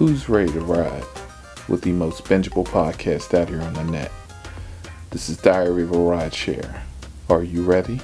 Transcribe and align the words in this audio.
Who's 0.00 0.30
ready 0.30 0.50
to 0.52 0.62
ride 0.62 1.04
with 1.68 1.82
the 1.82 1.92
most 1.92 2.24
bingeable 2.24 2.66
podcast 2.66 3.38
out 3.38 3.50
here 3.50 3.60
on 3.60 3.74
the 3.74 3.84
net? 3.84 4.10
This 5.10 5.28
is 5.28 5.36
Diary 5.36 5.82
of 5.82 5.92
a 5.92 5.98
Ride 5.98 6.32
Share. 6.32 6.84
Are 7.28 7.42
you 7.42 7.64
ready? 7.64 8.00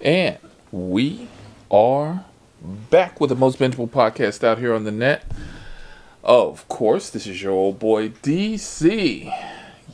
And 0.00 0.38
we 0.70 1.26
are 1.68 2.24
back 2.90 3.20
with 3.20 3.30
the 3.30 3.34
most 3.34 3.58
bingeable 3.58 3.90
podcast 3.90 4.44
out 4.44 4.58
here 4.58 4.72
on 4.72 4.84
the 4.84 4.92
net. 4.92 5.24
Of 6.22 6.68
course, 6.68 7.10
this 7.10 7.26
is 7.26 7.42
your 7.42 7.50
old 7.50 7.80
boy 7.80 8.10
DC. 8.10 9.34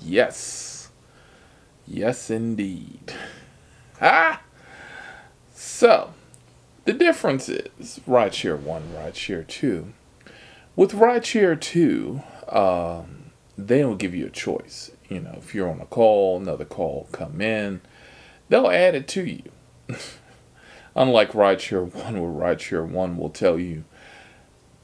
Yes. 0.02 0.91
Yes, 1.87 2.28
indeed. 2.28 3.14
Ah! 4.02 4.42
So, 5.55 6.12
the 6.84 6.92
difference 6.92 7.48
is 7.48 8.01
Rideshare 8.06 8.60
1, 8.60 8.82
Rideshare 8.95 9.46
2 9.46 9.95
with 10.77 10.92
Rideshare 10.92 11.60
2, 11.60 12.23
um, 12.48 13.33
they 13.56 13.80
don't 13.80 13.98
give 13.98 14.15
you 14.15 14.27
a 14.27 14.30
choice. 14.30 14.91
You 15.09 15.20
know, 15.20 15.34
if 15.37 15.55
you're 15.55 15.70
on 15.70 15.80
a 15.80 15.87
call, 15.87 16.38
another 16.41 16.65
call 16.65 17.09
come 17.12 17.41
in, 17.41 17.80
they'll 18.48 18.70
add 18.70 18.95
it 18.95 19.09
to 19.09 19.25
you. 19.25 19.42
Unlike 20.95 21.33
Rideshare 21.33 21.92
1, 21.92 22.20
where 22.20 22.55
Rideshare 22.55 22.88
1 22.88 23.16
will 23.16 23.30
tell 23.30 23.59
you, 23.59 23.84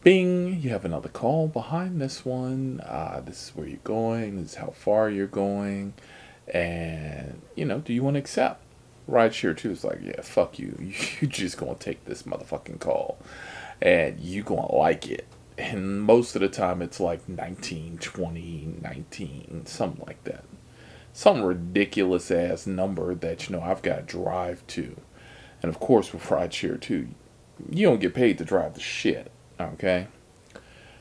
bing, 0.03 0.61
you 0.61 0.71
have 0.71 0.85
another 0.85 1.09
call 1.09 1.49
behind 1.49 2.01
this 2.01 2.25
one. 2.25 2.81
Uh, 2.85 3.21
this 3.25 3.49
is 3.49 3.57
where 3.57 3.67
you're 3.67 3.79
going. 3.85 4.37
This 4.37 4.53
is 4.53 4.57
how 4.57 4.71
far 4.71 5.11
you're 5.11 5.27
going. 5.27 5.95
And, 6.49 7.43
you 7.55 7.65
know, 7.65 7.81
do 7.81 7.93
you 7.93 8.03
want 8.03 8.15
to 8.15 8.21
accept? 8.21 8.63
Rideshare 9.09 9.57
2 9.57 9.71
is 9.71 9.85
like, 9.85 10.01
yeah, 10.03 10.21
fuck 10.21 10.59
you. 10.59 10.77
You're 11.21 11.31
just 11.31 11.59
to 11.77 11.85
take 11.85 12.05
this 12.05 12.25
motherfucking 12.25 12.81
call. 12.81 13.19
And 13.81 14.19
you 14.19 14.43
to 14.69 14.75
like 14.75 15.09
it 15.09 15.27
and 15.59 16.03
most 16.03 16.35
of 16.37 16.43
the 16.43 16.49
time 16.49 16.83
it's 16.83 17.01
like 17.01 17.29
19 17.29 17.99
20 17.99 18.77
19 18.83 19.67
something 19.67 20.05
like 20.07 20.23
that. 20.25 20.45
Some 21.13 21.43
ridiculous 21.43 22.31
ass 22.31 22.67
number 22.67 23.15
that 23.15 23.49
you 23.49 23.57
know 23.57 23.63
i've 23.63 23.83
got 23.83 23.97
to 23.97 24.03
drive 24.03 24.67
to. 24.69 24.97
And 25.63 25.71
of 25.71 25.81
course 25.81 26.13
with 26.13 26.23
rideshare 26.25 26.81
too 26.81 27.09
you 27.71 27.87
don't 27.87 28.01
get 28.01 28.15
paid 28.15 28.39
to 28.39 28.45
drive 28.45 28.75
the 28.75 28.81
shit 28.81 29.31
okay? 29.59 30.09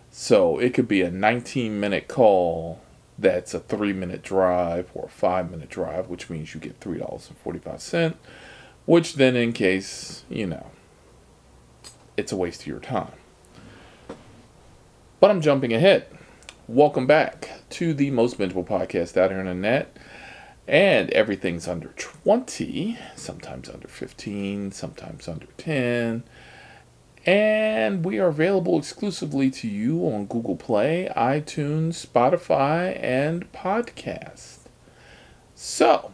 So 0.10 0.60
it 0.60 0.74
could 0.74 0.88
be 0.88 1.02
a 1.02 1.12
19 1.12 1.80
minute 1.80 2.08
call 2.08 2.82
that's 3.18 3.54
a 3.54 3.60
three 3.60 3.94
minute 3.94 4.22
drive 4.22 4.90
or 4.94 5.06
a 5.06 5.10
five 5.10 5.52
minute 5.52 5.70
drive 5.70 6.08
which 6.08 6.30
means 6.30 6.54
you 6.54 6.60
get 6.60 6.80
three 6.80 7.00
dollars 7.00 7.28
and 7.30 7.38
45 7.38 7.82
cents 7.82 8.18
which 8.86 9.16
then 9.16 9.36
in 9.36 9.54
case 9.54 10.24
you 10.30 10.46
know 10.46 10.72
it's 12.18 12.32
a 12.32 12.36
waste 12.36 12.62
of 12.62 12.68
your 12.68 12.80
time 12.80 13.14
but 15.26 15.32
I'm 15.32 15.42
jumping 15.42 15.74
ahead. 15.74 16.06
Welcome 16.68 17.08
back 17.08 17.50
to 17.72 17.96
the 17.96 18.12
most 18.12 18.38
bingeable 18.38 18.64
podcast 18.64 19.18
out 19.18 19.32
here 19.32 19.40
on 19.40 19.48
the 19.48 19.56
net. 19.56 19.98
And 20.68 21.10
everything's 21.10 21.68
under 21.68 21.88
20, 21.98 23.00
sometimes 23.16 23.68
under 23.68 23.88
15, 23.88 24.72
sometimes 24.72 25.28
under 25.28 25.48
10. 25.58 26.22
And 27.26 28.06
we 28.06 28.20
are 28.20 28.28
available 28.28 28.78
exclusively 28.78 29.50
to 29.50 29.68
you 29.68 30.02
on 30.02 30.28
Google 30.28 30.58
Play, 30.58 31.10
iTunes, 31.18 32.06
Spotify, 32.06 32.96
and 33.04 33.52
Podcast. 33.52 34.60
So, 35.56 36.12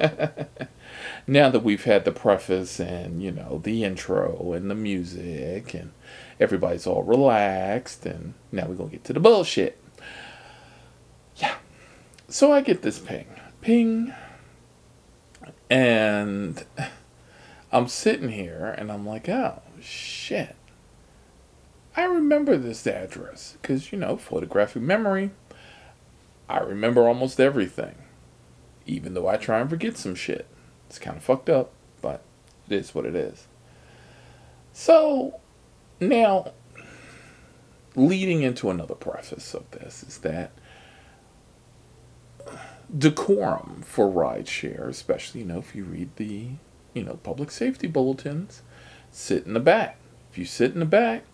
now 1.26 1.50
that 1.50 1.62
we've 1.62 1.84
had 1.84 2.04
the 2.04 2.12
preface 2.12 2.80
and, 2.80 3.22
you 3.22 3.30
know, 3.30 3.60
the 3.62 3.84
intro 3.84 4.52
and 4.52 4.70
the 4.70 4.74
music 4.74 5.74
and 5.74 5.92
everybody's 6.38 6.86
all 6.86 7.02
relaxed, 7.02 8.06
and 8.06 8.34
now 8.52 8.66
we're 8.66 8.76
to 8.76 8.88
get 8.88 9.04
to 9.04 9.12
the 9.12 9.20
bullshit. 9.20 9.80
Yeah. 11.36 11.56
So 12.28 12.52
I 12.52 12.60
get 12.60 12.82
this 12.82 12.98
ping. 12.98 13.26
Ping. 13.60 14.12
And 15.68 16.64
I'm 17.72 17.88
sitting 17.88 18.28
here 18.28 18.74
and 18.78 18.92
I'm 18.92 19.06
like, 19.06 19.28
oh, 19.28 19.62
shit. 19.80 20.54
I 21.96 22.04
remember 22.04 22.56
this 22.56 22.86
address 22.86 23.56
because, 23.60 23.90
you 23.90 23.98
know, 23.98 24.16
photographic 24.16 24.82
memory. 24.82 25.30
I 26.48 26.58
remember 26.58 27.08
almost 27.08 27.40
everything, 27.40 27.96
even 28.86 29.14
though 29.14 29.26
I 29.26 29.36
try 29.36 29.58
and 29.60 29.68
forget 29.68 29.96
some 29.96 30.14
shit. 30.14 30.46
It's 30.88 30.98
kind 30.98 31.16
of 31.16 31.22
fucked 31.22 31.48
up, 31.48 31.72
but 32.00 32.22
it 32.68 32.74
is 32.74 32.94
what 32.94 33.06
it 33.06 33.14
is. 33.14 33.46
So 34.72 35.40
now, 36.00 36.52
leading 37.94 38.42
into 38.42 38.70
another 38.70 38.94
preface 38.94 39.54
of 39.54 39.70
this 39.70 40.02
is 40.02 40.18
that 40.18 40.52
decorum 42.96 43.82
for 43.84 44.08
rideshare, 44.08 44.88
especially, 44.88 45.40
you 45.40 45.46
know, 45.46 45.58
if 45.58 45.74
you 45.74 45.84
read 45.84 46.14
the, 46.16 46.50
you 46.94 47.02
know, 47.02 47.14
public 47.22 47.50
safety 47.50 47.86
bulletins, 47.86 48.62
sit 49.10 49.46
in 49.46 49.54
the 49.54 49.60
back. 49.60 49.98
If 50.30 50.38
you 50.38 50.44
sit 50.44 50.72
in 50.72 50.80
the 50.80 50.84
back, 50.84 51.24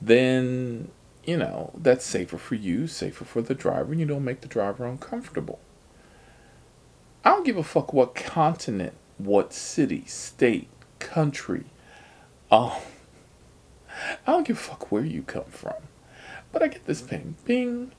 then, 0.00 0.90
you 1.24 1.36
know, 1.36 1.72
that's 1.76 2.04
safer 2.04 2.38
for 2.38 2.54
you, 2.54 2.86
safer 2.86 3.24
for 3.24 3.42
the 3.42 3.54
driver, 3.54 3.92
and 3.92 4.00
you 4.00 4.06
don't 4.06 4.24
make 4.24 4.40
the 4.40 4.48
driver 4.48 4.86
uncomfortable. 4.86 5.58
I 7.24 7.30
don't 7.30 7.44
give 7.44 7.56
a 7.56 7.62
fuck 7.62 7.92
what 7.92 8.14
continent, 8.14 8.94
what 9.18 9.52
city, 9.52 10.04
state, 10.06 10.68
country, 10.98 11.64
um, 12.50 12.72
I 14.26 14.32
don't 14.32 14.46
give 14.46 14.56
a 14.56 14.60
fuck 14.60 14.92
where 14.92 15.04
you 15.04 15.22
come 15.22 15.44
from. 15.44 15.74
But 16.52 16.62
I 16.62 16.68
get 16.68 16.86
this 16.86 17.02
ping, 17.02 17.36
ping. 17.44 17.92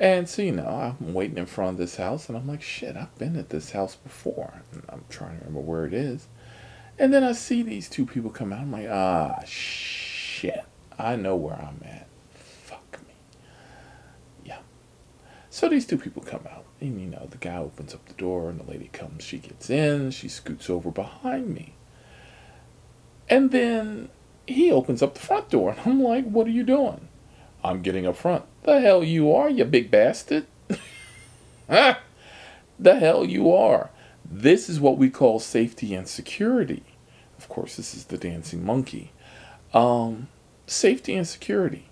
And 0.00 0.28
so, 0.28 0.42
you 0.42 0.52
know, 0.52 0.96
I'm 1.00 1.14
waiting 1.14 1.38
in 1.38 1.46
front 1.46 1.72
of 1.72 1.78
this 1.78 1.96
house 1.96 2.28
and 2.28 2.38
I'm 2.38 2.46
like, 2.46 2.62
shit, 2.62 2.96
I've 2.96 3.16
been 3.18 3.36
at 3.36 3.48
this 3.48 3.72
house 3.72 3.96
before. 3.96 4.62
And 4.72 4.82
I'm 4.88 5.04
trying 5.08 5.38
to 5.38 5.46
remember 5.46 5.60
where 5.60 5.84
it 5.84 5.92
is. 5.92 6.28
And 6.98 7.12
then 7.12 7.24
I 7.24 7.32
see 7.32 7.62
these 7.62 7.88
two 7.88 8.06
people 8.06 8.30
come 8.30 8.52
out. 8.52 8.60
I'm 8.60 8.72
like, 8.72 8.88
ah, 8.88 9.40
shit. 9.44 10.64
I 10.98 11.16
know 11.16 11.36
where 11.36 11.56
I'm 11.56 11.80
at. 11.84 12.06
Fuck 12.34 13.00
me. 13.06 13.14
Yeah. 14.44 14.58
So 15.58 15.68
these 15.68 15.86
two 15.86 15.98
people 15.98 16.22
come 16.22 16.46
out. 16.48 16.66
And, 16.80 17.00
you 17.00 17.08
know, 17.08 17.26
the 17.28 17.36
guy 17.36 17.56
opens 17.56 17.92
up 17.92 18.06
the 18.06 18.14
door 18.14 18.48
and 18.48 18.60
the 18.60 18.70
lady 18.70 18.90
comes. 18.92 19.24
She 19.24 19.38
gets 19.38 19.68
in. 19.68 20.12
She 20.12 20.28
scoots 20.28 20.70
over 20.70 20.92
behind 20.92 21.52
me. 21.52 21.74
And 23.28 23.50
then 23.50 24.08
he 24.46 24.70
opens 24.70 25.02
up 25.02 25.14
the 25.14 25.20
front 25.20 25.50
door. 25.50 25.70
And 25.70 25.80
I'm 25.84 26.00
like, 26.00 26.24
what 26.26 26.46
are 26.46 26.50
you 26.50 26.62
doing? 26.62 27.08
I'm 27.64 27.82
getting 27.82 28.06
up 28.06 28.14
front. 28.14 28.44
The 28.62 28.78
hell 28.78 29.02
you 29.02 29.34
are, 29.34 29.50
you 29.50 29.64
big 29.64 29.90
bastard. 29.90 30.46
the 31.66 31.96
hell 32.78 33.24
you 33.24 33.52
are. 33.52 33.90
This 34.24 34.68
is 34.68 34.78
what 34.78 34.96
we 34.96 35.10
call 35.10 35.40
safety 35.40 35.92
and 35.92 36.06
security. 36.06 36.84
Of 37.36 37.48
course, 37.48 37.74
this 37.74 37.96
is 37.96 38.04
the 38.04 38.16
dancing 38.16 38.64
monkey. 38.64 39.10
Um, 39.74 40.28
safety 40.68 41.16
and 41.16 41.26
security. 41.26 41.88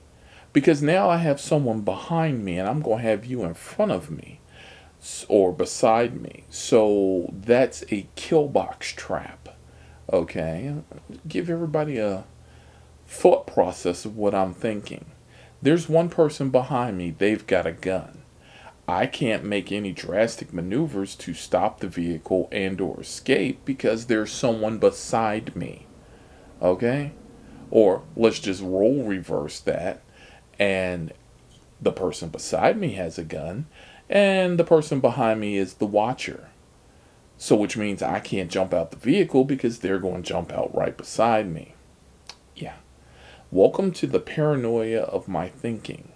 Because 0.57 0.81
now 0.81 1.11
I 1.11 1.19
have 1.19 1.39
someone 1.39 1.83
behind 1.83 2.43
me 2.43 2.59
and 2.59 2.67
I'm 2.67 2.81
going 2.81 3.03
to 3.03 3.11
have 3.11 3.27
you 3.27 3.45
in 3.45 3.53
front 3.53 3.93
of 3.93 4.11
me 4.11 4.41
or 5.29 5.53
beside 5.53 6.19
me. 6.19 6.45
So 6.49 7.31
that's 7.31 7.85
a 7.93 8.09
kill 8.15 8.49
box 8.49 8.91
trap. 8.95 9.51
Okay? 10.11 10.77
Give 11.29 11.51
everybody 11.51 11.99
a 11.99 12.25
thought 13.07 13.47
process 13.47 14.07
of 14.07 14.17
what 14.17 14.35
I'm 14.35 14.55
thinking. 14.55 15.05
There's 15.61 15.91
one 15.91 16.09
person 16.09 16.49
behind 16.49 16.97
me, 16.97 17.11
they've 17.11 17.47
got 17.47 17.67
a 17.67 17.73
gun. 17.73 18.23
I 18.89 19.05
can't 19.05 19.45
make 19.45 19.71
any 19.71 19.93
drastic 19.93 20.55
maneuvers 20.55 21.17
to 21.17 21.35
stop 21.35 21.81
the 21.81 21.89
vehicle 21.89 22.49
and 22.51 22.81
or 22.81 23.03
escape 23.03 23.67
because 23.67 24.07
there's 24.07 24.33
someone 24.33 24.79
beside 24.79 25.55
me. 25.55 25.85
Okay? 26.63 27.13
Or 27.71 28.05
let's 28.17 28.39
just 28.39 28.63
roll 28.63 29.03
reverse 29.03 29.61
that 29.61 30.01
and 30.59 31.13
the 31.81 31.93
person 31.93 32.29
beside 32.29 32.79
me 32.79 32.93
has 32.93 33.19
a 33.19 33.25
gun 33.25 33.67
and 34.09 34.59
the 34.59 34.65
person 34.65 35.01
behind 35.01 35.41
me 35.41 35.57
is 35.57 35.75
the 35.75 35.87
watcher. 35.87 36.49
So 37.39 37.57
which 37.57 37.77
means 37.77 38.03
I 38.03 38.21
can't 38.21 38.51
jump 38.51 38.73
out 38.73 38.91
the 38.91 38.97
vehicle 38.97 39.45
because 39.45 39.79
they're 39.79 39.99
going 39.99 40.23
to 40.23 40.29
jump 40.29 40.53
out 40.53 40.75
right 40.75 40.97
beside 40.97 41.53
me. 41.53 41.75
Yeah. 42.55 42.77
Welcome 43.51 43.93
to 43.93 44.07
the 44.07 44.21
paranoia 44.21 45.03
of 45.03 45.29
my 45.29 45.49
thinking. 45.49 46.13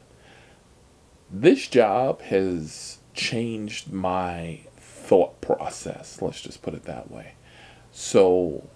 This 1.30 1.68
job 1.68 2.22
has 2.22 2.98
changed 3.12 3.92
my 3.92 4.60
thought 4.78 5.40
process. 5.40 6.22
Let's 6.22 6.40
just 6.40 6.62
put 6.62 6.74
it 6.74 6.84
that 6.84 7.10
way. 7.10 7.34
So, 7.92 8.68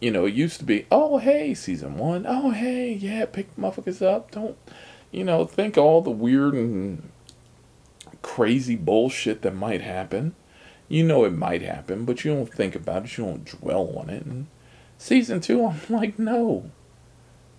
you 0.00 0.10
know, 0.10 0.24
it 0.24 0.34
used 0.34 0.58
to 0.60 0.64
be, 0.64 0.86
oh, 0.90 1.18
hey, 1.18 1.54
season 1.54 1.96
one. 1.96 2.24
Oh, 2.26 2.50
hey, 2.50 2.92
yeah, 2.92 3.26
pick 3.26 3.54
motherfuckers 3.56 4.02
up. 4.02 4.30
Don't, 4.30 4.56
you 5.10 5.24
know, 5.24 5.44
think 5.44 5.76
all 5.76 6.00
the 6.02 6.10
weird 6.10 6.54
and 6.54 7.10
crazy 8.22 8.76
bullshit 8.76 9.42
that 9.42 9.54
might 9.54 9.82
happen. 9.82 10.34
You 10.88 11.04
know 11.04 11.24
it 11.24 11.32
might 11.32 11.62
happen, 11.62 12.04
but 12.04 12.24
you 12.24 12.34
don't 12.34 12.52
think 12.52 12.74
about 12.74 13.04
it. 13.04 13.16
You 13.16 13.24
don't 13.24 13.44
dwell 13.44 13.96
on 13.96 14.10
it. 14.10 14.24
And 14.24 14.48
season 14.98 15.40
two, 15.40 15.64
I'm 15.66 15.80
like, 15.88 16.18
no 16.18 16.70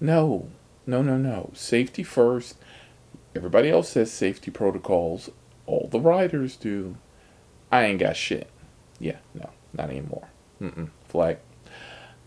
no, 0.02 0.50
no, 0.86 1.02
no, 1.04 1.18
no. 1.18 1.52
Safety 1.54 2.04
first. 2.04 2.58
Everybody 3.36 3.70
else 3.70 3.90
says 3.90 4.12
safety 4.12 4.52
protocols. 4.52 5.30
All 5.68 5.88
the 5.90 6.00
riders 6.00 6.58
do. 6.58 6.98
I 7.72 7.84
ain't 7.84 8.00
got 8.00 8.18
shit. 8.18 8.50
Yeah, 9.00 9.18
no, 9.34 9.52
not 9.74 9.90
anymore. 9.90 10.28
Mm-mm. 10.60 10.90
Flag. 11.08 11.38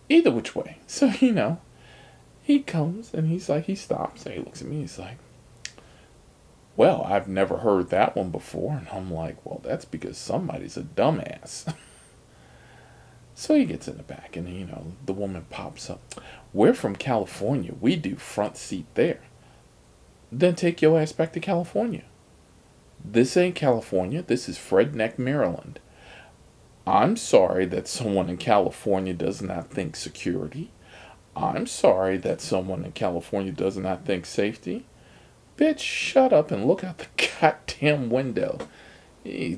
Either 0.08 0.30
which 0.30 0.54
way. 0.54 0.78
So, 0.86 1.06
you 1.20 1.32
know, 1.32 1.60
he 2.42 2.60
comes 2.60 3.12
and 3.14 3.28
he's 3.28 3.48
like, 3.48 3.64
he 3.64 3.74
stops 3.74 4.26
and 4.26 4.34
he 4.34 4.40
looks 4.40 4.60
at 4.62 4.68
me. 4.68 4.80
He's 4.80 4.98
like, 4.98 5.16
well, 6.76 7.04
I've 7.04 7.26
never 7.28 7.58
heard 7.58 7.90
that 7.90 8.14
one 8.14 8.30
before. 8.30 8.72
And 8.74 8.86
I'm 8.92 9.12
like, 9.12 9.44
well, 9.44 9.60
that's 9.64 9.84
because 9.84 10.18
somebody's 10.18 10.76
a 10.76 10.82
dumbass. 10.82 11.72
so 13.34 13.54
he 13.54 13.64
gets 13.64 13.88
in 13.88 13.96
the 13.96 14.02
back 14.02 14.36
and, 14.36 14.48
you 14.48 14.66
know, 14.66 14.92
the 15.04 15.12
woman 15.12 15.46
pops 15.50 15.88
up. 15.88 16.00
We're 16.52 16.74
from 16.74 16.96
California. 16.96 17.72
We 17.80 17.96
do 17.96 18.16
front 18.16 18.56
seat 18.56 18.86
there. 18.94 19.20
Then 20.30 20.54
take 20.54 20.82
your 20.82 21.00
ass 21.00 21.12
back 21.12 21.32
to 21.32 21.40
California. 21.40 22.04
This 23.04 23.36
ain't 23.36 23.54
California. 23.54 24.22
This 24.22 24.48
is 24.48 24.58
Fredneck, 24.58 25.18
Maryland. 25.18 25.78
I'm 26.86 27.16
sorry 27.16 27.64
that 27.66 27.88
someone 27.88 28.28
in 28.28 28.36
California 28.36 29.14
does 29.14 29.40
not 29.40 29.70
think 29.70 29.96
security. 29.96 30.70
I'm 31.34 31.66
sorry 31.66 32.18
that 32.18 32.40
someone 32.40 32.84
in 32.84 32.92
California 32.92 33.52
does 33.52 33.76
not 33.76 34.04
think 34.04 34.26
safety. 34.26 34.86
Bitch, 35.56 35.78
shut 35.78 36.32
up 36.32 36.50
and 36.50 36.66
look 36.66 36.84
out 36.84 36.98
the 36.98 37.06
goddamn 37.40 38.10
window. 38.10 38.58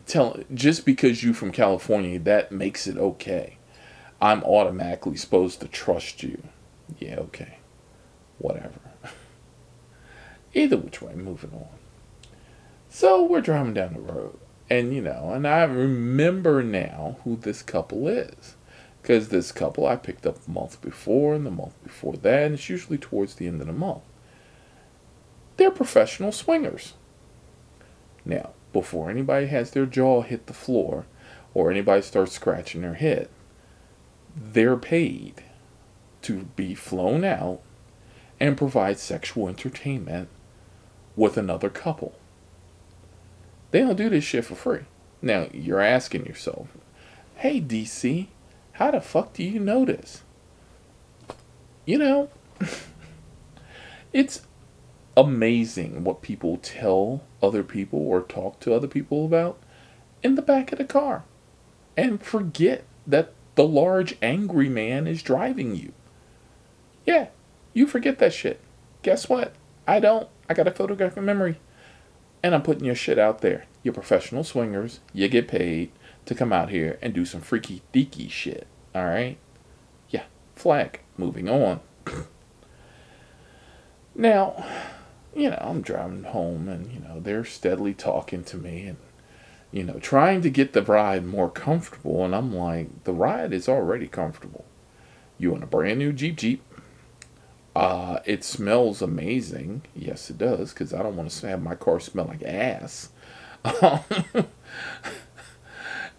Tell 0.06 0.38
just 0.54 0.86
because 0.86 1.24
you're 1.24 1.34
from 1.34 1.50
California, 1.50 2.18
that 2.20 2.52
makes 2.52 2.86
it 2.86 2.96
okay. 2.96 3.58
I'm 4.20 4.44
automatically 4.44 5.16
supposed 5.16 5.60
to 5.60 5.68
trust 5.68 6.22
you. 6.22 6.42
Yeah, 6.98 7.16
okay. 7.16 7.58
Whatever. 8.38 8.80
Either 10.54 10.76
which 10.76 11.02
way, 11.02 11.14
moving 11.14 11.52
on. 11.52 11.66
So 12.88 13.24
we're 13.24 13.40
driving 13.40 13.74
down 13.74 13.94
the 13.94 14.00
road. 14.00 14.38
And, 14.68 14.94
you 14.94 15.00
know, 15.00 15.30
and 15.32 15.46
I 15.46 15.62
remember 15.64 16.62
now 16.62 17.16
who 17.24 17.36
this 17.36 17.62
couple 17.62 18.08
is. 18.08 18.56
Because 19.00 19.28
this 19.28 19.52
couple 19.52 19.86
I 19.86 19.94
picked 19.94 20.26
up 20.26 20.38
a 20.46 20.50
month 20.50 20.80
before 20.82 21.34
and 21.34 21.46
the 21.46 21.50
month 21.50 21.74
before 21.84 22.14
that, 22.14 22.42
and 22.42 22.54
it's 22.54 22.68
usually 22.68 22.98
towards 22.98 23.36
the 23.36 23.46
end 23.46 23.60
of 23.60 23.68
the 23.68 23.72
month. 23.72 24.02
They're 25.56 25.70
professional 25.70 26.32
swingers. 26.32 26.94
Now, 28.24 28.50
before 28.72 29.08
anybody 29.08 29.46
has 29.46 29.70
their 29.70 29.86
jaw 29.86 30.22
hit 30.22 30.46
the 30.46 30.52
floor 30.52 31.06
or 31.54 31.70
anybody 31.70 32.02
starts 32.02 32.32
scratching 32.32 32.82
their 32.82 32.94
head, 32.94 33.28
they're 34.34 34.76
paid 34.76 35.44
to 36.22 36.48
be 36.56 36.74
flown 36.74 37.24
out 37.24 37.60
and 38.40 38.58
provide 38.58 38.98
sexual 38.98 39.48
entertainment 39.48 40.28
with 41.14 41.36
another 41.36 41.70
couple. 41.70 42.14
They 43.70 43.80
don't 43.80 43.96
do 43.96 44.08
this 44.08 44.24
shit 44.24 44.44
for 44.44 44.54
free. 44.54 44.84
Now, 45.22 45.48
you're 45.52 45.80
asking 45.80 46.26
yourself, 46.26 46.68
hey, 47.36 47.60
DC, 47.60 48.28
how 48.72 48.90
the 48.90 49.00
fuck 49.00 49.32
do 49.32 49.42
you 49.42 49.58
know 49.58 49.84
this? 49.84 50.22
You 51.84 51.98
know, 51.98 52.30
it's 54.12 54.42
amazing 55.16 56.04
what 56.04 56.22
people 56.22 56.58
tell 56.58 57.22
other 57.42 57.62
people 57.62 58.00
or 58.00 58.20
talk 58.20 58.60
to 58.60 58.74
other 58.74 58.88
people 58.88 59.24
about 59.24 59.58
in 60.22 60.34
the 60.34 60.42
back 60.42 60.72
of 60.72 60.78
the 60.78 60.84
car 60.84 61.24
and 61.96 62.22
forget 62.22 62.84
that 63.06 63.32
the 63.54 63.66
large 63.66 64.16
angry 64.20 64.68
man 64.68 65.06
is 65.06 65.22
driving 65.22 65.74
you. 65.74 65.92
Yeah, 67.06 67.28
you 67.72 67.86
forget 67.86 68.18
that 68.18 68.34
shit. 68.34 68.60
Guess 69.02 69.28
what? 69.28 69.54
I 69.86 70.00
don't. 70.00 70.28
I 70.48 70.54
got 70.54 70.68
a 70.68 70.72
photographic 70.72 71.22
memory. 71.22 71.58
And 72.42 72.54
I'm 72.54 72.62
putting 72.62 72.84
your 72.84 72.94
shit 72.94 73.18
out 73.18 73.40
there. 73.40 73.66
You're 73.82 73.94
professional 73.94 74.44
swingers. 74.44 75.00
You 75.12 75.28
get 75.28 75.48
paid 75.48 75.90
to 76.26 76.34
come 76.34 76.52
out 76.52 76.70
here 76.70 76.98
and 77.00 77.14
do 77.14 77.24
some 77.24 77.40
freaky 77.40 77.82
deaky 77.92 78.30
shit. 78.30 78.66
Alright? 78.94 79.38
Yeah, 80.10 80.24
flag. 80.54 81.00
Moving 81.16 81.48
on. 81.48 81.80
now, 84.14 84.64
you 85.34 85.50
know, 85.50 85.58
I'm 85.60 85.82
driving 85.82 86.24
home 86.24 86.68
and, 86.68 86.92
you 86.92 87.00
know, 87.00 87.20
they're 87.20 87.44
steadily 87.44 87.94
talking 87.94 88.44
to 88.44 88.56
me 88.56 88.86
and, 88.86 88.96
you 89.70 89.84
know, 89.84 89.98
trying 89.98 90.42
to 90.42 90.50
get 90.50 90.72
the 90.72 90.82
ride 90.82 91.24
more 91.24 91.50
comfortable. 91.50 92.24
And 92.24 92.34
I'm 92.34 92.54
like, 92.54 93.04
the 93.04 93.12
ride 93.12 93.52
is 93.52 93.68
already 93.68 94.08
comfortable. 94.08 94.64
You 95.38 95.50
want 95.50 95.64
a 95.64 95.66
brand 95.66 95.98
new 95.98 96.12
Jeep 96.12 96.36
Jeep? 96.36 96.62
Uh, 97.76 98.20
it 98.24 98.42
smells 98.42 99.02
amazing. 99.02 99.82
Yes, 99.94 100.30
it 100.30 100.38
does, 100.38 100.72
because 100.72 100.94
I 100.94 101.02
don't 101.02 101.14
want 101.14 101.28
to 101.28 101.46
have 101.46 101.62
my 101.62 101.74
car 101.74 102.00
smell 102.00 102.24
like 102.24 102.42
ass. 102.42 103.10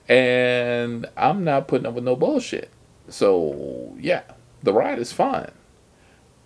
and 0.08 1.08
I'm 1.18 1.44
not 1.44 1.68
putting 1.68 1.88
up 1.88 1.96
with 1.96 2.04
no 2.04 2.16
bullshit. 2.16 2.70
So, 3.10 3.96
yeah, 4.00 4.22
the 4.62 4.72
ride 4.72 5.00
is 5.00 5.12
fine. 5.12 5.50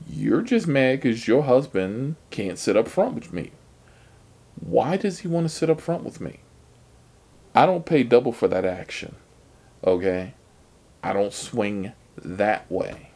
You're 0.08 0.44
just 0.44 0.66
mad 0.66 1.02
because 1.02 1.28
your 1.28 1.44
husband 1.44 2.16
can't 2.30 2.58
sit 2.58 2.78
up 2.78 2.88
front 2.88 3.16
with 3.16 3.34
me. 3.34 3.52
Why 4.62 4.96
does 4.96 5.20
he 5.20 5.28
want 5.28 5.44
to 5.44 5.54
sit 5.54 5.70
up 5.70 5.82
front 5.82 6.06
with 6.06 6.22
me? 6.22 6.40
I 7.54 7.66
don't 7.66 7.86
pay 7.86 8.04
double 8.04 8.32
for 8.32 8.48
that 8.48 8.64
action. 8.64 9.18
Okay? 9.84 10.36
I 11.04 11.12
don't 11.12 11.34
swing 11.34 11.92
that 12.16 12.72
way. 12.72 13.10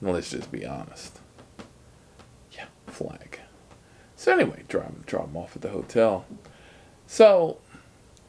Let's 0.00 0.30
just 0.30 0.50
be 0.50 0.66
honest. 0.66 1.18
Yeah, 2.52 2.66
flag. 2.86 3.40
So 4.16 4.32
anyway, 4.32 4.62
drop, 4.68 5.06
drop 5.06 5.26
him 5.28 5.36
off 5.36 5.56
at 5.56 5.62
the 5.62 5.70
hotel. 5.70 6.24
So, 7.06 7.58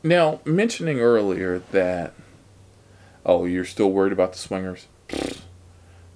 now, 0.04 0.42
mentioning 0.46 1.00
earlier 1.00 1.60
that, 1.72 2.14
oh, 3.26 3.46
you're 3.46 3.66
still 3.66 3.92
worried 3.92 4.14
about 4.14 4.34
the 4.34 4.40
swingers? 4.40 4.88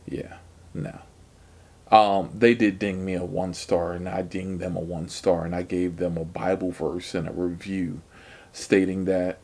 Yeah, 0.06 0.38
no. 0.74 1.00
Um, 1.91 2.30
they 2.38 2.53
did 2.53 2.77
ding 2.77 3.03
me 3.03 3.13
a 3.15 3.24
one 3.24 3.53
star, 3.53 3.94
and 3.94 4.07
I 4.07 4.21
dinged 4.21 4.59
them 4.59 4.75
a 4.75 4.81
one 4.81 5.09
star, 5.09 5.45
and 5.45 5.56
I 5.56 5.63
gave 5.63 5.97
them 5.97 6.18
a 6.18 6.25
Bible 6.25 6.71
verse 6.71 7.15
and 7.15 7.27
a 7.27 7.31
review 7.31 8.01
stating 8.51 9.06
that 9.06 9.39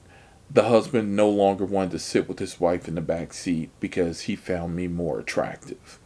the 0.55 0.63
husband 0.63 1.13
no 1.13 1.29
longer 1.29 1.65
wanted 1.65 1.91
to 1.91 1.99
sit 1.99 2.29
with 2.29 2.39
his 2.39 2.61
wife 2.61 2.87
in 2.87 2.95
the 2.95 3.01
back 3.01 3.33
seat 3.33 3.69
because 3.81 4.21
he 4.21 4.37
found 4.37 4.73
me 4.73 4.87
more 4.87 5.19
attractive. 5.19 5.99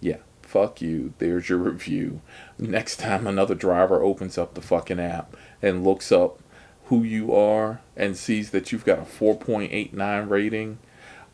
Yeah, 0.00 0.18
fuck 0.42 0.80
you. 0.80 1.12
There's 1.18 1.48
your 1.48 1.58
review. 1.58 2.20
Next 2.56 2.98
time 2.98 3.26
another 3.26 3.56
driver 3.56 4.00
opens 4.00 4.38
up 4.38 4.54
the 4.54 4.60
fucking 4.62 5.00
app 5.00 5.36
and 5.60 5.82
looks 5.82 6.12
up 6.12 6.38
who 6.84 7.02
you 7.02 7.34
are 7.34 7.80
and 7.96 8.16
sees 8.16 8.50
that 8.50 8.70
you've 8.70 8.84
got 8.84 9.00
a 9.00 9.02
4.89 9.02 10.30
rating, 10.30 10.78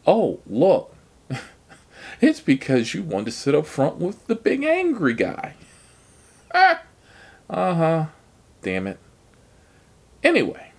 oh, 0.06 0.40
look. 0.46 0.96
it's 2.22 2.40
because 2.40 2.94
you 2.94 3.02
wanted 3.02 3.26
to 3.26 3.32
sit 3.32 3.54
up 3.54 3.66
front 3.66 3.96
with 3.98 4.26
the 4.28 4.34
big 4.34 4.64
angry 4.64 5.14
guy. 5.14 5.54
Ah. 6.54 6.82
Uh 7.48 7.74
huh. 7.74 8.06
Damn 8.60 8.86
it. 8.86 8.98
Anyway, 10.22 10.71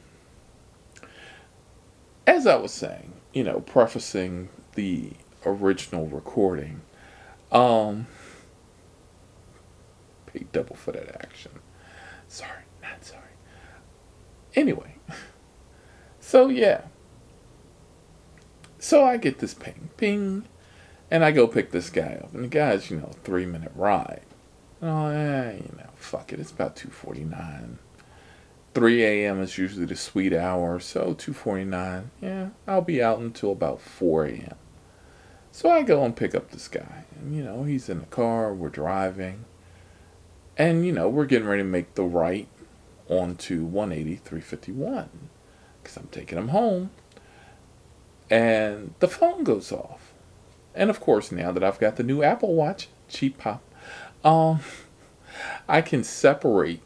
as 2.25 2.48
I 2.48 2.56
was 2.56 2.72
saying, 2.72 3.13
you 3.34 3.44
know, 3.44 3.60
prefacing 3.62 4.50
the 4.75 5.12
original 5.46 6.08
recording, 6.08 6.82
um, 7.51 8.08
paid 10.25 10.51
double 10.51 10.75
for 10.75 10.92
that 10.92 11.24
action. 11.24 11.51
Sorry, 12.27 12.63
not 12.82 13.03
sorry. 13.03 13.22
Anyway, 14.56 14.96
so 16.20 16.48
yeah. 16.48 16.84
So 18.80 19.06
I 19.06 19.18
get 19.18 19.39
this 19.39 19.53
ping, 19.53 19.89
ping, 19.96 20.46
and 21.10 21.24
I 21.24 21.32
go 21.32 21.48
pick 21.48 21.72
this 21.72 21.89
guy 21.89 22.20
up, 22.22 22.34
and 22.34 22.44
the 22.44 22.48
guy's, 22.50 22.92
you 22.92 22.98
know, 22.98 23.12
three 23.24 23.46
minute 23.46 23.72
ride. 23.75 24.24
Oh, 24.82 25.10
yeah, 25.10 25.51
you 25.51 25.74
know, 25.77 25.89
fuck 25.96 26.34
it, 26.34 26.39
it's 26.42 26.51
about 26.51 26.75
249. 26.75 27.80
3 28.74 29.03
a.m. 29.03 29.42
is 29.42 29.58
usually 29.58 29.86
the 29.86 29.96
sweet 29.96 30.34
hour, 30.34 30.80
so 30.80 31.13
2:49. 31.13 32.10
Yeah, 32.22 32.50
I'll 32.68 32.82
be 32.82 33.01
out 33.03 33.20
until 33.20 33.51
about 33.51 33.80
4 33.80 34.25
a.m. 34.25 34.56
So 35.51 35.70
I 35.70 35.84
go 35.84 36.03
and 36.03 36.15
pick 36.15 36.34
up 36.34 36.50
this 36.50 36.68
guy, 36.68 37.06
and 37.15 37.36
you 37.36 37.44
know 37.44 37.63
he's 37.63 37.88
in 37.88 38.00
the 38.00 38.06
car. 38.08 38.53
We're 38.53 38.70
driving, 38.70 39.46
and 40.58 40.86
you 40.86 40.92
know 40.92 41.08
we're 41.08 41.25
getting 41.25 41.48
ready 41.48 41.62
to 41.62 41.68
make 41.68 41.94
the 41.94 42.03
right 42.03 42.48
onto 43.08 43.63
180 43.63 44.15
351 44.15 45.10
because 45.82 45.98
I'm 45.98 46.08
taking 46.08 46.38
him 46.38 46.48
home, 46.48 46.89
and 48.30 48.96
the 49.00 49.08
phone 49.08 49.44
goes 49.44 49.72
off, 49.72 50.13
and 50.74 50.89
of 50.89 51.00
course 51.00 51.32
now 51.32 51.51
that 51.51 51.63
I've 51.63 51.80
got 51.80 51.98
the 51.98 52.03
new 52.03 52.24
Apple 52.24 52.56
Watch, 52.56 52.88
cheap 53.08 53.38
pop, 53.38 53.62
um, 54.24 54.62
I 55.68 55.82
can 55.82 56.03
separate 56.03 56.82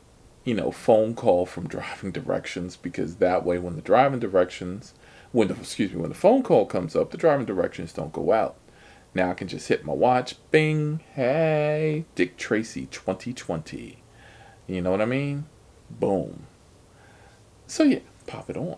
you 0.48 0.54
know, 0.54 0.72
phone 0.72 1.14
call 1.14 1.46
from 1.46 1.68
driving 1.68 2.10
directions 2.12 2.78
because 2.78 3.18
that 3.18 3.44
way 3.46 3.60
when 3.60 3.76
the 3.76 3.82
driving 3.82 4.20
directions, 4.20 4.94
when 5.34 5.50
the, 5.50 5.54
excuse 5.56 5.92
me, 5.92 6.00
when 6.00 6.10
the 6.10 6.16
phone 6.16 6.42
call 6.42 6.66
comes 6.66 6.96
up, 6.96 7.12
the 7.12 7.18
driving 7.18 7.46
directions 7.46 7.92
don't 7.92 8.14
go 8.14 8.32
out. 8.32 8.56
Now 9.14 9.32
I 9.32 9.34
can 9.34 9.50
just 9.50 9.68
hit 9.68 9.84
my 9.84 9.92
watch, 9.92 10.38
bing, 10.50 11.02
hey, 11.16 12.06
Dick 12.16 12.38
Tracy 12.38 12.86
2020. 12.86 14.02
You 14.68 14.82
know 14.82 14.92
what 14.92 15.02
I 15.02 15.06
mean? 15.06 15.48
Boom. 15.90 16.48
So 17.66 17.84
yeah, 17.84 18.00
pop 18.26 18.50
it 18.50 18.56
on. 18.56 18.78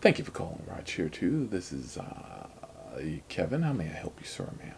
Thank 0.00 0.18
you 0.18 0.24
for 0.24 0.32
calling 0.32 0.64
Right 0.66 0.88
Here 0.88 1.08
too. 1.08 1.46
This 1.46 1.72
is 1.72 1.98
uh, 1.98 2.48
Kevin. 3.28 3.62
How 3.62 3.72
may 3.72 3.84
I 3.84 3.92
help 3.92 4.18
you, 4.20 4.26
sir, 4.26 4.50
ma'am? 4.58 4.74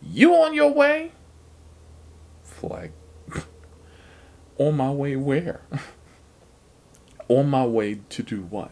You 0.00 0.32
on 0.36 0.54
your 0.54 0.72
way? 0.72 1.10
Flag. 2.44 2.92
on 4.58 4.76
my 4.76 4.90
way 4.90 5.16
where? 5.16 5.62
on 7.28 7.48
my 7.48 7.64
way 7.64 8.00
to 8.10 8.22
do 8.22 8.42
what? 8.42 8.70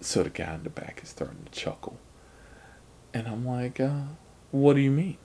So 0.00 0.22
the 0.22 0.30
guy 0.30 0.54
in 0.54 0.62
the 0.62 0.70
back 0.70 1.00
is 1.02 1.08
starting 1.08 1.44
to 1.44 1.52
chuckle. 1.52 1.98
And 3.12 3.26
I'm 3.26 3.46
like, 3.46 3.80
uh, 3.80 4.02
what 4.50 4.74
do 4.74 4.80
you 4.80 4.90
mean? 4.90 5.16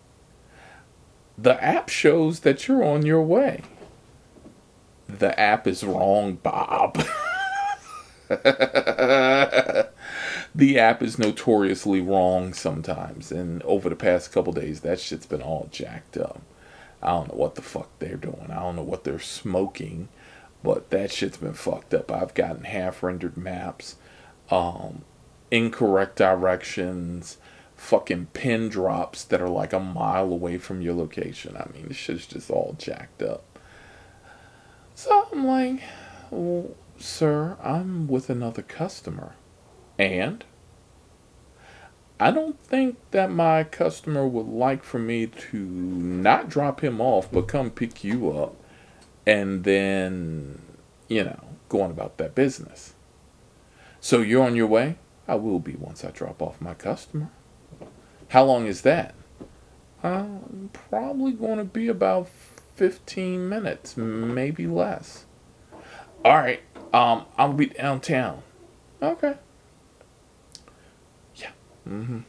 The 1.38 1.61
app 1.63 1.89
shows 1.89 2.41
that 2.41 2.67
you're 2.67 2.83
on 2.83 3.05
your 3.05 3.21
way. 3.21 3.61
The 5.07 5.38
app 5.39 5.67
is 5.67 5.83
wrong, 5.83 6.35
Bob. 6.35 6.95
the 8.29 9.89
app 10.79 11.03
is 11.03 11.19
notoriously 11.19 12.01
wrong 12.01 12.53
sometimes, 12.53 13.31
and 13.31 13.61
over 13.63 13.89
the 13.89 13.95
past 13.95 14.31
couple 14.31 14.53
days, 14.53 14.81
that 14.81 15.00
shit's 15.00 15.25
been 15.25 15.41
all 15.41 15.67
jacked 15.71 16.17
up. 16.17 16.41
I 17.01 17.10
don't 17.10 17.29
know 17.29 17.38
what 17.38 17.55
the 17.55 17.62
fuck 17.62 17.89
they're 18.00 18.15
doing. 18.15 18.48
I 18.50 18.55
don't 18.62 18.75
know 18.75 18.84
what 18.84 19.03
they're 19.03 19.20
smoking, 19.20 20.10
but 20.63 20.89
that 20.91 21.12
shit's 21.12 21.38
been 21.38 21.53
fucked 21.53 21.93
up. 21.93 22.12
I've 22.12 22.34
gotten 22.34 22.65
half 22.65 23.01
rendered 23.01 23.38
maps 23.38 23.96
um, 24.51 25.03
incorrect 25.50 26.17
directions, 26.17 27.38
fucking 27.75 28.27
pin 28.34 28.70
drops 28.70 29.24
that 29.24 29.41
are 29.41 29.50
like 29.50 29.74
a 29.74 29.79
mile 29.79 30.31
away 30.31 30.58
from 30.58 30.81
your 30.81 30.93
location. 30.93 31.55
I 31.55 31.67
mean, 31.74 31.88
this 31.88 31.98
shit's 31.98 32.27
just 32.27 32.51
all 32.51 32.75
jacked 32.77 33.22
up. 33.22 33.43
So 34.93 35.27
I'm 35.31 35.48
like, 35.48 35.81
well, 36.29 36.72
sir, 37.00 37.58
I'm 37.63 38.08
with 38.08 38.29
another 38.29 38.62
customer. 38.62 39.34
And? 39.98 40.43
I 42.21 42.29
don't 42.29 42.59
think 42.59 42.97
that 43.09 43.31
my 43.31 43.63
customer 43.63 44.27
would 44.27 44.45
like 44.45 44.83
for 44.83 44.99
me 44.99 45.25
to 45.25 45.57
not 45.57 46.49
drop 46.49 46.83
him 46.83 47.01
off, 47.01 47.31
but 47.31 47.47
come 47.47 47.71
pick 47.71 48.03
you 48.03 48.29
up 48.29 48.55
and 49.25 49.63
then, 49.63 50.61
you 51.07 51.23
know, 51.23 51.43
go 51.67 51.81
on 51.81 51.89
about 51.89 52.17
that 52.17 52.35
business. 52.35 52.93
So 53.99 54.21
you're 54.21 54.43
on 54.43 54.55
your 54.55 54.67
way? 54.67 54.99
I 55.27 55.33
will 55.33 55.57
be 55.57 55.73
once 55.73 56.05
I 56.05 56.11
drop 56.11 56.43
off 56.43 56.61
my 56.61 56.75
customer. 56.75 57.31
How 58.27 58.43
long 58.43 58.67
is 58.67 58.83
that? 58.83 59.15
I'm 60.03 60.69
probably 60.73 61.31
going 61.31 61.57
to 61.57 61.65
be 61.65 61.87
about 61.87 62.29
15 62.75 63.49
minutes, 63.49 63.97
maybe 63.97 64.67
less. 64.67 65.25
All 66.23 66.37
right, 66.37 66.61
um, 66.93 67.25
I'll 67.35 67.53
be 67.53 67.65
downtown. 67.65 68.43
Okay. 69.01 69.37
Mm-hmm. 71.88 72.19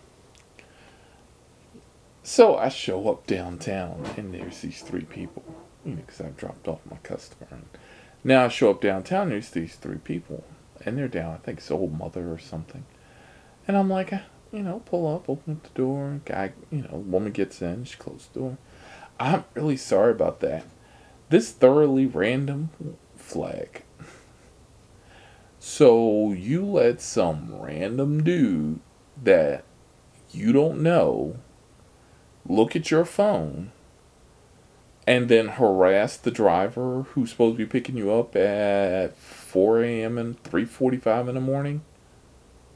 So 2.22 2.56
I 2.56 2.68
show 2.68 3.08
up 3.08 3.26
downtown, 3.26 4.06
and 4.16 4.32
there's 4.32 4.60
these 4.60 4.82
three 4.82 5.04
people, 5.04 5.42
you 5.84 5.92
know, 5.94 6.02
because 6.06 6.20
I've 6.20 6.36
dropped 6.36 6.68
off 6.68 6.80
my 6.88 6.98
customer. 6.98 7.48
And 7.50 7.66
now 8.22 8.44
I 8.44 8.48
show 8.48 8.70
up 8.70 8.80
downtown, 8.80 9.30
there's 9.30 9.50
these 9.50 9.74
three 9.74 9.98
people 9.98 10.44
and 10.84 10.98
they're 10.98 11.08
down. 11.08 11.34
I 11.34 11.38
think 11.38 11.58
it's 11.58 11.70
old 11.70 11.96
mother 11.98 12.32
or 12.32 12.38
something. 12.38 12.84
And 13.66 13.76
I'm 13.76 13.88
like, 13.88 14.12
you 14.52 14.62
know, 14.62 14.82
pull 14.84 15.12
up, 15.14 15.28
open 15.28 15.54
up 15.54 15.62
the 15.62 15.70
door. 15.70 16.20
Guy, 16.24 16.52
you 16.70 16.82
know, 16.82 16.96
woman 16.96 17.32
gets 17.32 17.62
in. 17.62 17.84
She 17.84 17.96
closes 17.96 18.28
the 18.28 18.40
door. 18.40 18.58
I'm 19.18 19.44
really 19.54 19.76
sorry 19.76 20.12
about 20.12 20.40
that. 20.40 20.64
This 21.28 21.50
thoroughly 21.52 22.06
random 22.06 22.70
flag. 23.16 23.84
So 25.58 26.32
you 26.32 26.64
let 26.66 27.00
some 27.00 27.54
random 27.54 28.24
dude 28.24 28.80
that 29.22 29.64
you 30.30 30.52
don't 30.52 30.82
know 30.82 31.36
look 32.46 32.74
at 32.74 32.90
your 32.90 33.04
phone 33.04 33.70
and 35.06 35.28
then 35.28 35.48
harass 35.48 36.16
the 36.16 36.30
driver 36.30 37.02
who's 37.10 37.30
supposed 37.30 37.56
to 37.56 37.64
be 37.64 37.70
picking 37.70 37.96
you 37.96 38.12
up 38.12 38.36
at 38.36 39.16
4 39.16 39.82
a.m. 39.82 40.16
and 40.18 40.42
3.45 40.44 41.28
in 41.28 41.34
the 41.34 41.40
morning? 41.40 41.82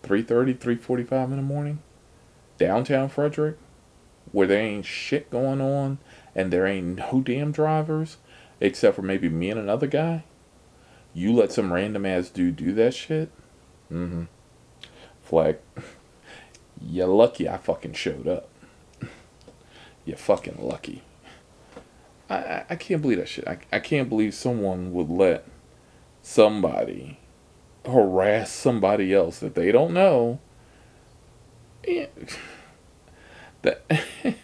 3.30 0.02 0.58
3.45 0.58 1.24
in 1.24 1.36
the 1.36 1.42
morning? 1.42 1.78
Downtown 2.58 3.08
frederick 3.08 3.58
where 4.32 4.46
there 4.46 4.60
ain't 4.60 4.84
shit 4.84 5.30
going 5.30 5.60
on 5.60 5.98
and 6.34 6.52
there 6.52 6.66
ain't 6.66 6.96
no 6.96 7.22
damn 7.24 7.52
drivers 7.52 8.16
except 8.60 8.96
for 8.96 9.02
maybe 9.02 9.28
me 9.28 9.50
and 9.50 9.60
another 9.60 9.86
guy? 9.86 10.24
You 11.14 11.32
let 11.32 11.52
some 11.52 11.72
random 11.72 12.04
ass 12.04 12.28
dude 12.28 12.56
do 12.56 12.72
that 12.74 12.92
shit? 12.92 13.30
Mm-hmm. 13.90 14.24
Flag 15.22 15.58
you're 16.80 17.06
lucky 17.06 17.48
i 17.48 17.56
fucking 17.56 17.92
showed 17.92 18.26
up 18.26 18.48
you're 20.04 20.16
fucking 20.16 20.58
lucky 20.58 21.02
I, 22.28 22.64
I 22.70 22.76
can't 22.76 23.02
believe 23.02 23.18
that 23.18 23.28
shit. 23.28 23.46
I, 23.46 23.58
I 23.72 23.78
can't 23.78 24.08
believe 24.08 24.34
someone 24.34 24.92
would 24.92 25.08
let 25.08 25.44
somebody 26.22 27.20
harass 27.84 28.50
somebody 28.50 29.14
else 29.14 29.38
that 29.38 29.54
they 29.54 29.70
don't 29.70 29.94
know. 29.94 30.40
that 33.62 33.84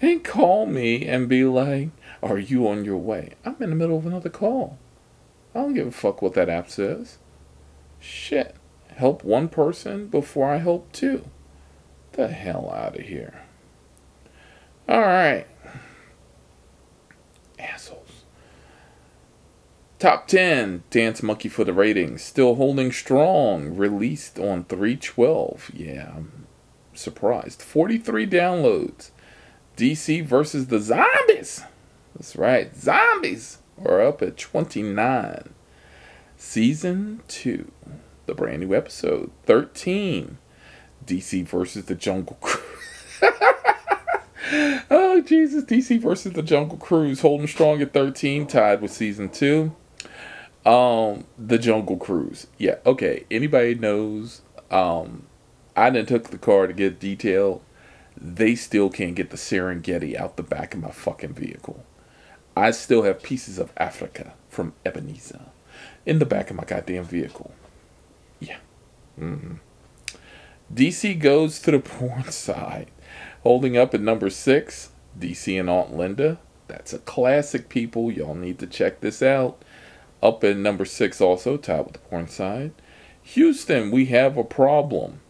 and 0.00 0.24
call 0.24 0.66
me 0.66 1.06
and 1.06 1.28
be 1.28 1.44
like, 1.44 1.90
"Are 2.22 2.38
you 2.38 2.66
on 2.68 2.84
your 2.84 2.96
way?" 2.96 3.32
I'm 3.44 3.56
in 3.60 3.70
the 3.70 3.76
middle 3.76 3.98
of 3.98 4.06
another 4.06 4.30
call. 4.30 4.78
I 5.54 5.60
don't 5.60 5.74
give 5.74 5.86
a 5.86 5.92
fuck 5.92 6.22
what 6.22 6.34
that 6.34 6.48
app 6.48 6.70
says. 6.70 7.18
Shit, 8.00 8.56
help 8.94 9.24
one 9.24 9.48
person 9.48 10.06
before 10.06 10.50
I 10.50 10.58
help 10.58 10.90
two. 10.92 11.28
The 12.16 12.28
hell 12.28 12.70
out 12.70 12.98
of 12.98 13.04
here. 13.04 13.42
All 14.88 15.02
right. 15.02 15.46
Assholes. 17.58 18.24
Top 19.98 20.26
10 20.26 20.84
Dance 20.90 21.22
Monkey 21.22 21.50
for 21.50 21.64
the 21.64 21.74
ratings. 21.74 22.22
Still 22.22 22.54
holding 22.54 22.90
strong. 22.90 23.76
Released 23.76 24.38
on 24.38 24.64
312. 24.64 25.70
Yeah, 25.74 26.12
I'm 26.16 26.46
surprised. 26.94 27.60
43 27.60 28.26
downloads. 28.26 29.10
DC 29.76 30.24
versus 30.24 30.68
the 30.68 30.80
Zombies. 30.80 31.64
That's 32.14 32.34
right. 32.34 32.74
Zombies 32.74 33.58
are 33.84 34.00
up 34.00 34.22
at 34.22 34.38
29. 34.38 35.50
Season 36.38 37.20
2. 37.28 37.70
The 38.24 38.34
brand 38.34 38.60
new 38.60 38.74
episode. 38.74 39.30
13. 39.44 40.38
DC 41.04 41.46
versus 41.46 41.86
the 41.86 41.94
Jungle 41.94 42.36
Crew. 42.40 42.62
oh 44.90 45.22
Jesus! 45.26 45.64
DC 45.64 46.00
versus 46.00 46.32
the 46.32 46.42
Jungle 46.42 46.78
Cruise 46.78 47.20
holding 47.20 47.46
strong 47.46 47.82
at 47.82 47.92
thirteen, 47.92 48.46
tied 48.46 48.80
with 48.80 48.92
season 48.92 49.28
two. 49.28 49.74
Um, 50.64 51.24
the 51.38 51.58
Jungle 51.58 51.96
Cruise. 51.96 52.48
Yeah. 52.58 52.76
Okay. 52.84 53.24
Anybody 53.30 53.74
knows? 53.76 54.42
Um, 54.70 55.26
I 55.76 55.90
didn't 55.90 56.08
took 56.08 56.30
the 56.30 56.38
car 56.38 56.66
to 56.66 56.72
get 56.72 56.98
detailed. 56.98 57.62
They 58.16 58.54
still 58.54 58.88
can't 58.88 59.14
get 59.14 59.30
the 59.30 59.36
Serengeti 59.36 60.18
out 60.18 60.36
the 60.36 60.42
back 60.42 60.74
of 60.74 60.80
my 60.80 60.90
fucking 60.90 61.34
vehicle. 61.34 61.84
I 62.56 62.70
still 62.70 63.02
have 63.02 63.22
pieces 63.22 63.58
of 63.58 63.72
Africa 63.76 64.32
from 64.48 64.72
Ebenezer 64.84 65.42
in 66.06 66.18
the 66.18 66.24
back 66.24 66.50
of 66.50 66.56
my 66.56 66.64
goddamn 66.64 67.04
vehicle. 67.04 67.52
Yeah. 68.40 68.56
Mm-hmm. 69.20 69.56
DC 70.72 71.18
goes 71.18 71.60
to 71.60 71.70
the 71.70 71.78
porn 71.80 72.30
side. 72.30 72.90
Holding 73.42 73.76
up 73.76 73.94
at 73.94 74.00
number 74.00 74.30
six, 74.30 74.90
DC 75.18 75.58
and 75.58 75.70
Aunt 75.70 75.96
Linda. 75.96 76.38
That's 76.68 76.92
a 76.92 76.98
classic, 76.98 77.68
people. 77.68 78.10
Y'all 78.10 78.34
need 78.34 78.58
to 78.58 78.66
check 78.66 79.00
this 79.00 79.22
out. 79.22 79.62
Up 80.22 80.42
at 80.42 80.56
number 80.56 80.84
six, 80.84 81.20
also, 81.20 81.56
tied 81.56 81.84
with 81.84 81.92
the 81.92 81.98
porn 82.00 82.26
side. 82.26 82.72
Houston, 83.22 83.90
we 83.90 84.06
have 84.06 84.36
a 84.36 84.44
problem. 84.44 85.20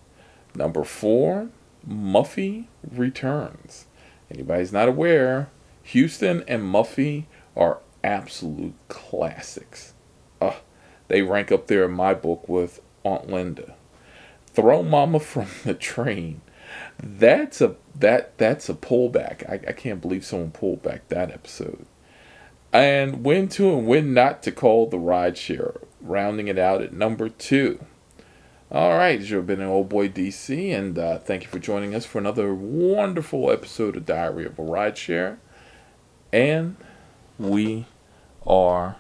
Number 0.55 0.85
four, 0.85 1.51
Muffy 1.89 2.67
returns. 2.91 3.87
Anybody's 4.31 4.73
not 4.73 4.89
aware, 4.89 5.51
Houston 5.85 6.43
and 6.49 6.63
Muffy 6.63 7.27
are 7.57 7.79
absolute 8.03 8.75
classics. 8.89 9.95
Uh, 10.41 10.55
they 11.09 11.23
rank 11.23 11.53
up 11.53 11.69
there 11.69 11.85
in 11.85 11.93
my 11.93 12.13
book 12.13 12.49
with 12.49 12.81
Aunt 13.05 13.29
Linda. 13.31 13.76
Throw 14.57 14.83
Mama 14.83 15.21
from 15.21 15.47
the 15.65 15.75
Train 15.75 16.41
that's 17.03 17.61
a 17.61 17.77
that 17.95 18.37
that's 18.39 18.69
a 18.69 18.75
pullback. 18.75 19.49
I, 19.49 19.55
I 19.69 19.73
can't 19.73 20.01
believe 20.01 20.25
someone 20.25 20.51
pulled 20.51 20.83
back 20.83 21.09
that 21.09 21.31
episode. 21.31 21.87
And 22.73 23.25
when 23.25 23.49
to 23.51 23.77
and 23.77 23.87
when 23.87 24.13
not 24.13 24.43
to 24.45 24.53
call 24.53 24.87
the 24.87 24.99
ride 24.99 25.39
share, 25.39 25.81
rounding 26.01 26.49
it 26.49 26.59
out 26.59 26.83
at 26.83 26.93
number 26.93 27.29
two. 27.29 27.85
All 28.71 28.95
right, 28.99 29.21
you've 29.21 29.47
been 29.47 29.61
an 29.61 29.69
old 29.69 29.89
boy 29.89 30.09
DC, 30.09 30.77
and 30.77 30.99
uh, 30.99 31.19
thank 31.19 31.45
you 31.45 31.49
for 31.49 31.61
joining 31.61 31.95
us 31.95 32.05
for 32.05 32.19
another 32.19 32.53
wonderful 32.53 33.53
episode 33.53 33.97
of 33.97 34.05
Diary 34.05 34.45
of 34.45 34.59
a 34.59 34.63
Rideshare. 34.63 35.39
And 36.33 36.77
we 37.39 37.87
are 38.45 38.97